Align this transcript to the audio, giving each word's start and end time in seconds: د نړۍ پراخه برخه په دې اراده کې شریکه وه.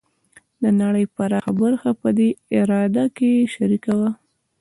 د 0.61 0.63
نړۍ 0.81 1.05
پراخه 1.15 1.51
برخه 1.61 1.91
په 2.01 2.09
دې 2.17 2.29
اراده 2.59 3.05
کې 3.17 3.31
شریکه 3.53 3.93
وه. 3.99 4.09